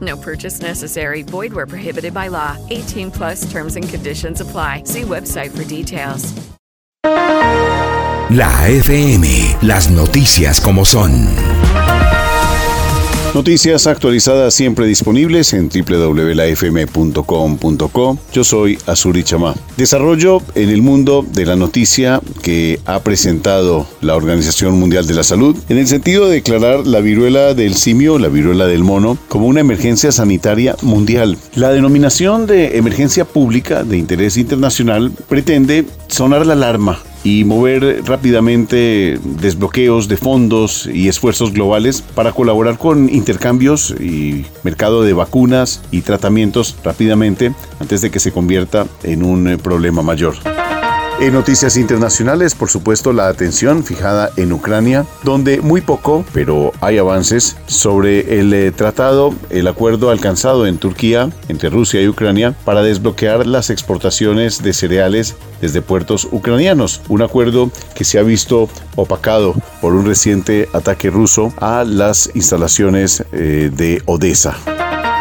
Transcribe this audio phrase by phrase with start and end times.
[0.00, 1.22] No purchase necessary.
[1.22, 2.56] Void where prohibited by law.
[2.68, 4.82] 18 plus terms and conditions apply.
[4.84, 6.34] See website for details.
[8.30, 12.07] La FM, las noticias como son.
[13.34, 18.18] Noticias actualizadas siempre disponibles en www.lafm.com.co.
[18.32, 19.54] Yo soy Azuri Chamá.
[19.76, 25.24] Desarrollo en el mundo de la noticia que ha presentado la Organización Mundial de la
[25.24, 29.46] Salud en el sentido de declarar la viruela del simio, la viruela del mono, como
[29.46, 31.36] una emergencia sanitaria mundial.
[31.54, 39.18] La denominación de emergencia pública de interés internacional pretende sonar la alarma y mover rápidamente
[39.24, 46.02] desbloqueos de fondos y esfuerzos globales para colaborar con intercambios y mercado de vacunas y
[46.02, 50.57] tratamientos rápidamente antes de que se convierta en un problema mayor.
[51.20, 56.96] En noticias internacionales, por supuesto, la atención fijada en Ucrania, donde muy poco, pero hay
[56.98, 62.84] avances sobre el eh, tratado, el acuerdo alcanzado en Turquía entre Rusia y Ucrania para
[62.84, 67.00] desbloquear las exportaciones de cereales desde puertos ucranianos.
[67.08, 73.24] Un acuerdo que se ha visto opacado por un reciente ataque ruso a las instalaciones
[73.32, 74.56] eh, de Odessa.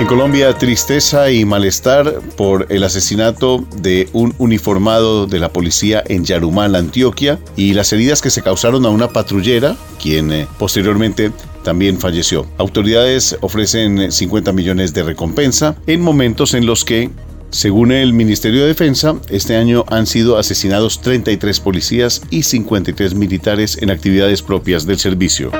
[0.00, 6.24] En Colombia, tristeza y malestar por el asesinato de un uniformado de la policía en
[6.24, 11.32] Yarumal, Antioquia, y las heridas que se causaron a una patrullera, quien eh, posteriormente
[11.64, 12.46] también falleció.
[12.56, 17.10] Autoridades ofrecen 50 millones de recompensa en momentos en los que
[17.50, 23.76] según el Ministerio de Defensa, este año han sido asesinados 33 policías y 53 militares
[23.82, 25.50] en actividades propias del servicio.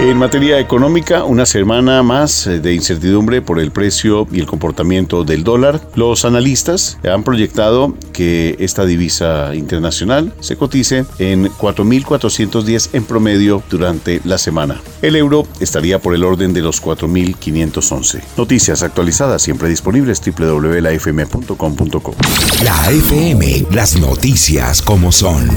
[0.00, 5.24] En materia económica, una semana más eh, de incertidumbre por el precio y el comportamiento
[5.24, 5.80] del dólar.
[5.96, 14.20] Los analistas han proyectado que esta divisa internacional se cotice en 4.410 en promedio durante
[14.22, 14.80] la semana.
[15.02, 18.22] El euro estaría por el orden de los 4.511.
[18.36, 22.14] Noticias actualizadas siempre disponibles www.lafm.com.co.
[22.62, 25.48] La FM, las noticias como son.